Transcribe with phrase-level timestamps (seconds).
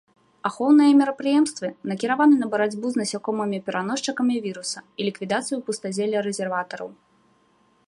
[0.49, 6.89] Ахоўныя мерапрыемствы накіраваны на барацьбу з насякомымі-пераносчыкамі віруса і ліквідацыю пустазелля-рэзерватараў.